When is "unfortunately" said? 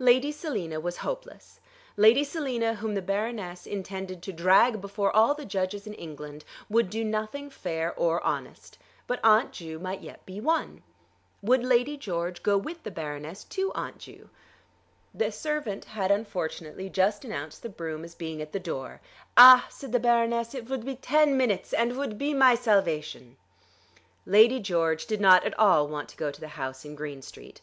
16.10-16.90